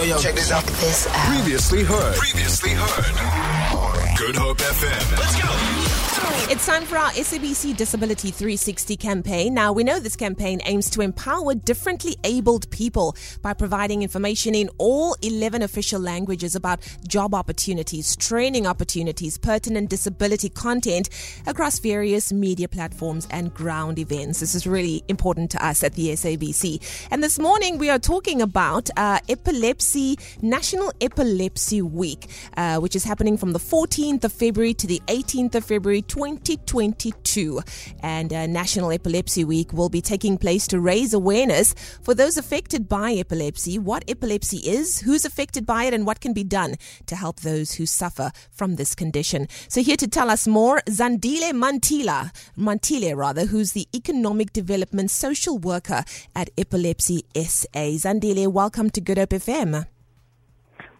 Yo, 0.00 0.06
yo, 0.06 0.18
check 0.18 0.34
this 0.34 0.50
out. 0.50 0.64
This 0.64 1.06
out. 1.08 1.26
Previously 1.28 1.82
heard. 1.82 2.16
Previously 2.16 2.70
heard. 2.70 4.16
Good 4.16 4.34
Hope 4.34 4.56
FM. 4.56 5.18
Let's 5.18 5.42
go. 5.42 6.09
It's 6.22 6.66
time 6.66 6.84
for 6.84 6.98
our 6.98 7.10
SABC 7.12 7.76
Disability 7.76 8.30
360 8.30 8.96
campaign. 8.96 9.54
Now, 9.54 9.72
we 9.72 9.84
know 9.84 10.00
this 10.00 10.16
campaign 10.16 10.60
aims 10.66 10.90
to 10.90 11.00
empower 11.00 11.54
differently 11.54 12.16
abled 12.24 12.68
people 12.70 13.16
by 13.40 13.54
providing 13.54 14.02
information 14.02 14.54
in 14.54 14.68
all 14.76 15.16
11 15.22 15.62
official 15.62 16.00
languages 16.00 16.56
about 16.56 16.80
job 17.06 17.34
opportunities, 17.34 18.16
training 18.16 18.66
opportunities, 18.66 19.38
pertinent 19.38 19.88
disability 19.88 20.48
content 20.48 21.08
across 21.46 21.78
various 21.78 22.32
media 22.32 22.68
platforms 22.68 23.26
and 23.30 23.54
ground 23.54 23.98
events. 23.98 24.40
This 24.40 24.54
is 24.54 24.66
really 24.66 25.04
important 25.08 25.52
to 25.52 25.64
us 25.64 25.82
at 25.84 25.94
the 25.94 26.08
SABC. 26.08 27.06
And 27.12 27.22
this 27.22 27.38
morning, 27.38 27.78
we 27.78 27.88
are 27.88 27.98
talking 28.00 28.42
about 28.42 28.90
uh, 28.96 29.20
Epilepsy, 29.28 30.18
National 30.42 30.92
Epilepsy 31.00 31.80
Week, 31.80 32.26
uh, 32.56 32.78
which 32.78 32.96
is 32.96 33.04
happening 33.04 33.38
from 33.38 33.52
the 33.52 33.60
14th 33.60 34.24
of 34.24 34.32
February 34.32 34.74
to 34.74 34.86
the 34.86 35.00
18th 35.06 35.54
of 35.54 35.64
February 35.64 36.02
2022. 36.10 37.60
And 38.02 38.32
uh, 38.32 38.46
National 38.48 38.90
Epilepsy 38.90 39.44
Week 39.44 39.72
will 39.72 39.88
be 39.88 40.02
taking 40.02 40.36
place 40.36 40.66
to 40.66 40.80
raise 40.80 41.14
awareness 41.14 41.72
for 42.02 42.14
those 42.14 42.36
affected 42.36 42.88
by 42.88 43.12
epilepsy, 43.12 43.78
what 43.78 44.04
epilepsy 44.08 44.58
is, 44.58 45.00
who's 45.00 45.24
affected 45.24 45.64
by 45.64 45.84
it, 45.84 45.94
and 45.94 46.04
what 46.04 46.20
can 46.20 46.32
be 46.32 46.42
done 46.42 46.74
to 47.06 47.14
help 47.14 47.40
those 47.40 47.74
who 47.74 47.86
suffer 47.86 48.32
from 48.50 48.74
this 48.74 48.96
condition. 48.96 49.46
So 49.68 49.82
here 49.82 49.96
to 49.96 50.08
tell 50.08 50.30
us 50.30 50.48
more, 50.48 50.82
Zandile 50.88 51.52
Mantila, 51.52 52.32
Mantile 52.58 53.14
rather, 53.16 53.46
who's 53.46 53.72
the 53.72 53.86
Economic 53.94 54.52
Development 54.52 55.08
Social 55.08 55.58
Worker 55.58 56.02
at 56.34 56.50
Epilepsy 56.58 57.24
SA. 57.36 57.98
Zandile, 58.02 58.48
welcome 58.48 58.90
to 58.90 59.00
Good 59.00 59.18
Hope 59.18 59.30
FM. 59.30 59.86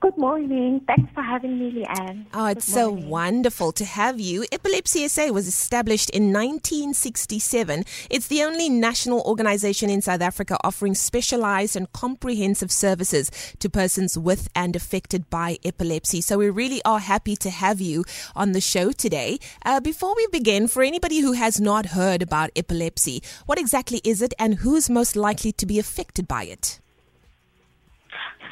Good 0.00 0.16
morning. 0.16 0.80
Thanks 0.86 1.12
for 1.12 1.22
having 1.22 1.58
me, 1.58 1.72
Leigh-Anne. 1.72 2.26
Oh, 2.32 2.46
it's 2.46 2.72
so 2.72 2.88
wonderful 2.88 3.72
to 3.72 3.84
have 3.84 4.20
you. 4.20 4.46
Epilepsy 4.52 5.08
SA 5.08 5.32
was 5.32 5.48
established 5.48 6.08
in 6.10 6.32
1967. 6.32 7.84
It's 8.08 8.28
the 8.28 8.44
only 8.44 8.68
national 8.68 9.22
organization 9.22 9.90
in 9.90 10.00
South 10.00 10.20
Africa 10.20 10.56
offering 10.62 10.94
specialized 10.94 11.74
and 11.74 11.92
comprehensive 11.92 12.70
services 12.70 13.32
to 13.58 13.68
persons 13.68 14.16
with 14.16 14.48
and 14.54 14.76
affected 14.76 15.28
by 15.30 15.58
epilepsy. 15.64 16.20
So 16.20 16.38
we 16.38 16.48
really 16.48 16.80
are 16.84 17.00
happy 17.00 17.34
to 17.34 17.50
have 17.50 17.80
you 17.80 18.04
on 18.36 18.52
the 18.52 18.60
show 18.60 18.92
today. 18.92 19.40
Uh, 19.64 19.80
before 19.80 20.14
we 20.14 20.28
begin, 20.30 20.68
for 20.68 20.84
anybody 20.84 21.18
who 21.18 21.32
has 21.32 21.60
not 21.60 21.86
heard 21.86 22.22
about 22.22 22.50
epilepsy, 22.54 23.20
what 23.46 23.58
exactly 23.58 24.00
is 24.04 24.22
it 24.22 24.32
and 24.38 24.54
who's 24.56 24.88
most 24.88 25.16
likely 25.16 25.50
to 25.50 25.66
be 25.66 25.80
affected 25.80 26.28
by 26.28 26.44
it? 26.44 26.78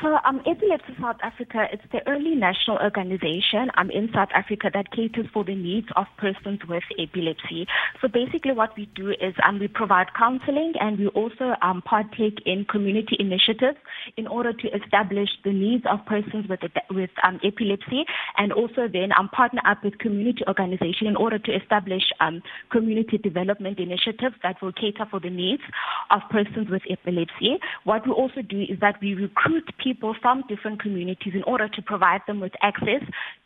So, 0.02 0.18
um, 0.26 0.42
Epilepsy 0.46 0.92
South 1.00 1.16
Africa, 1.22 1.66
it's 1.72 1.82
the 1.90 2.06
only 2.10 2.34
national 2.34 2.76
organization 2.78 3.70
um, 3.78 3.90
in 3.90 4.10
South 4.12 4.28
Africa 4.34 4.70
that 4.74 4.90
caters 4.90 5.26
for 5.32 5.42
the 5.42 5.54
needs 5.54 5.86
of 5.96 6.04
persons 6.18 6.60
with 6.68 6.82
epilepsy. 6.98 7.66
So 8.02 8.08
basically 8.08 8.52
what 8.52 8.76
we 8.76 8.86
do 8.94 9.10
is 9.10 9.34
um, 9.46 9.58
we 9.58 9.68
provide 9.68 10.08
counseling 10.18 10.74
and 10.80 10.98
we 10.98 11.06
also 11.08 11.54
um, 11.62 11.82
partake 11.82 12.40
in 12.44 12.66
community 12.66 13.16
initiatives 13.18 13.78
in 14.18 14.26
order 14.26 14.52
to 14.52 14.68
establish 14.76 15.30
the 15.44 15.52
needs 15.52 15.84
of 15.90 16.04
persons 16.04 16.46
with, 16.48 16.60
with 16.90 17.10
um, 17.24 17.40
epilepsy 17.42 18.04
and 18.36 18.52
also 18.52 18.88
then 18.92 19.10
um, 19.18 19.30
partner 19.30 19.62
up 19.66 19.82
with 19.82 19.98
community 19.98 20.42
organizations 20.46 21.08
in 21.08 21.16
order 21.16 21.38
to 21.38 21.52
establish 21.54 22.02
um, 22.20 22.42
community 22.70 23.16
development 23.16 23.78
initiatives 23.78 24.34
that 24.42 24.60
will 24.60 24.72
cater 24.72 25.06
for 25.10 25.20
the 25.20 25.30
needs 25.30 25.62
of 26.10 26.20
persons 26.30 26.68
with 26.68 26.82
epilepsy. 26.90 27.56
What 27.84 28.06
we 28.06 28.12
also 28.12 28.42
do 28.42 28.60
is 28.60 28.78
that 28.80 28.96
we 29.00 29.14
recruit 29.14 29.64
people 29.78 29.85
from 30.20 30.42
different 30.48 30.80
communities 30.80 31.34
in 31.34 31.42
order 31.44 31.68
to 31.68 31.82
provide 31.82 32.20
them 32.26 32.40
with 32.40 32.52
access 32.62 33.02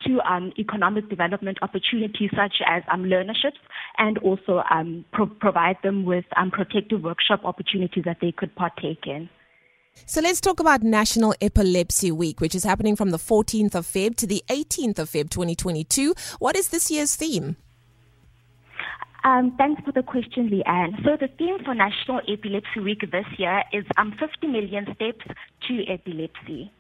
to 0.07 0.21
um, 0.21 0.53
economic 0.59 1.09
development 1.09 1.59
opportunities 1.63 2.31
such 2.37 2.55
as 2.67 2.83
um, 2.91 3.05
learnerships 3.05 3.59
and 3.99 4.19
also 4.19 4.63
um, 4.71 5.05
pro- 5.13 5.27
provide 5.27 5.77
them 5.83 6.05
with 6.05 6.25
um, 6.37 6.51
protective 6.51 7.03
workshop 7.03 7.41
opportunities 7.45 8.05
that 8.05 8.19
they 8.21 8.33
could 8.33 8.55
partake 8.57 9.07
in. 9.07 9.29
So 10.07 10.21
let's 10.21 10.41
talk 10.41 10.61
about 10.61 10.83
National 10.83 11.35
Epilepsy 11.41 12.13
Week, 12.13 12.41
which 12.41 12.55
is 12.55 12.65
happening 12.65 12.97
from 12.97 13.11
the 13.11 13.19
14th 13.19 13.75
of 13.75 13.87
Feb 13.87 14.17
to 14.17 14.27
the 14.27 14.43
18th 14.49 15.01
of 15.01 15.11
Feb 15.11 15.31
2022. 15.31 16.15
What 16.39 16.57
is 16.57 16.69
this 16.69 16.91
year's 16.91 17.17
theme? 17.17 17.57
Um, 19.23 19.55
thanks 19.59 19.83
for 19.85 19.93
the 19.93 20.03
question, 20.03 20.49
Leigh-Anne. 20.49 20.97
So 21.05 21.17
the 21.17 21.29
theme 21.29 21.59
for 21.65 21.75
National 21.75 22.21
Epilepsy 22.27 22.81
Week 22.81 23.01
this 23.11 23.27
year 23.37 23.63
is 23.73 23.85
um, 23.99 24.15
50 24.19 24.47
million 24.47 24.87
steps 24.95 25.27
to 25.69 25.87
epilepsy. 25.87 26.73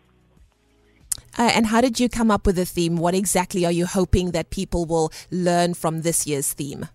Uh, 1.38 1.50
and 1.54 1.66
how 1.66 1.80
did 1.80 2.00
you 2.00 2.08
come 2.08 2.30
up 2.30 2.46
with 2.46 2.56
the 2.56 2.64
theme? 2.64 2.96
What 2.96 3.14
exactly 3.14 3.64
are 3.64 3.72
you 3.72 3.86
hoping 3.86 4.32
that 4.32 4.50
people 4.50 4.84
will 4.84 5.12
learn 5.30 5.74
from 5.74 6.02
this 6.02 6.26
year's 6.26 6.52
theme? 6.52 6.86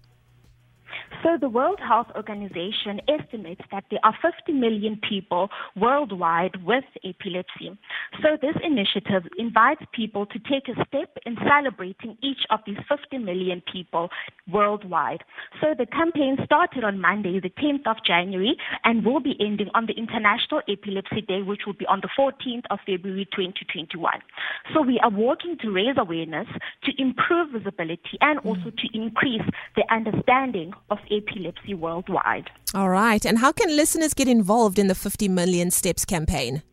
So 1.25 1.37
the 1.41 1.49
World 1.49 1.79
Health 1.79 2.05
Organization 2.15 3.01
estimates 3.09 3.61
that 3.71 3.85
there 3.89 3.99
are 4.03 4.13
50 4.21 4.53
million 4.53 5.01
people 5.09 5.49
worldwide 5.75 6.63
with 6.63 6.83
epilepsy. 7.03 7.75
So 8.21 8.37
this 8.39 8.53
initiative 8.63 9.23
invites 9.39 9.81
people 9.91 10.27
to 10.27 10.37
take 10.37 10.69
a 10.69 10.75
step 10.85 11.17
in 11.25 11.35
celebrating 11.49 12.15
each 12.21 12.45
of 12.51 12.59
these 12.67 12.77
50 12.87 13.17
million 13.17 13.63
people 13.73 14.09
worldwide. 14.51 15.23
So 15.61 15.73
the 15.75 15.87
campaign 15.87 16.37
started 16.45 16.83
on 16.83 17.01
Monday, 17.01 17.39
the 17.39 17.49
10th 17.49 17.87
of 17.87 17.97
January, 18.05 18.55
and 18.83 19.03
will 19.03 19.19
be 19.19 19.35
ending 19.39 19.69
on 19.73 19.87
the 19.87 19.93
International 19.93 20.61
Epilepsy 20.69 21.21
Day, 21.21 21.41
which 21.41 21.61
will 21.65 21.73
be 21.73 21.87
on 21.87 22.01
the 22.01 22.09
14th 22.15 22.65
of 22.69 22.77
February 22.85 23.25
2021. 23.33 24.13
So 24.75 24.81
we 24.83 24.99
are 24.99 25.09
working 25.09 25.57
to 25.63 25.71
raise 25.71 25.95
awareness, 25.97 26.47
to 26.83 26.91
improve 27.01 27.49
visibility, 27.51 28.19
and 28.21 28.37
also 28.41 28.69
to 28.69 28.87
increase 28.93 29.41
the 29.75 29.91
understanding 29.91 30.71
of 30.91 30.99
epilepsy 31.15 31.73
worldwide. 31.73 32.49
All 32.73 32.89
right. 32.89 33.25
And 33.25 33.39
how 33.39 33.51
can 33.51 33.75
listeners 33.75 34.13
get 34.13 34.27
involved 34.27 34.77
in 34.77 34.87
the 34.87 34.95
50 34.95 35.27
Million 35.29 35.71
Steps 35.71 36.05
campaign? 36.05 36.63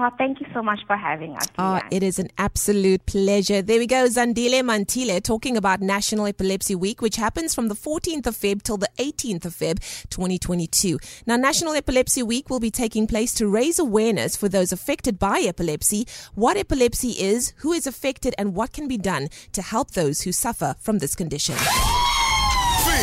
Oh, 0.00 0.10
thank 0.16 0.40
you 0.40 0.46
so 0.54 0.62
much 0.62 0.78
for 0.86 0.96
having 0.96 1.34
us. 1.34 1.48
Oh, 1.58 1.80
it 1.90 2.04
is 2.04 2.20
an 2.20 2.28
absolute 2.38 3.04
pleasure. 3.04 3.62
There 3.62 3.80
we 3.80 3.86
go, 3.88 4.06
Zandile 4.06 4.62
Mantile 4.62 5.20
talking 5.20 5.56
about 5.56 5.80
National 5.80 6.26
Epilepsy 6.26 6.76
Week, 6.76 7.02
which 7.02 7.16
happens 7.16 7.52
from 7.52 7.66
the 7.66 7.74
14th 7.74 8.28
of 8.28 8.36
Feb 8.36 8.62
till 8.62 8.76
the 8.76 8.88
18th 8.98 9.46
of 9.46 9.54
Feb 9.54 9.80
2022. 10.08 11.00
Now, 11.26 11.34
National 11.36 11.74
Epilepsy 11.74 12.22
Week 12.22 12.48
will 12.48 12.60
be 12.60 12.70
taking 12.70 13.08
place 13.08 13.34
to 13.34 13.48
raise 13.48 13.80
awareness 13.80 14.36
for 14.36 14.48
those 14.48 14.70
affected 14.70 15.18
by 15.18 15.40
epilepsy, 15.40 16.06
what 16.34 16.56
epilepsy 16.56 17.10
is, 17.10 17.52
who 17.56 17.72
is 17.72 17.84
affected, 17.84 18.36
and 18.38 18.54
what 18.54 18.72
can 18.72 18.86
be 18.86 18.98
done 18.98 19.26
to 19.52 19.62
help 19.62 19.90
those 19.92 20.22
who 20.22 20.30
suffer 20.30 20.76
from 20.78 20.98
this 20.98 21.16
condition. 21.16 21.56